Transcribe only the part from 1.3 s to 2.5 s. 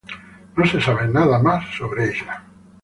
más sobre ella.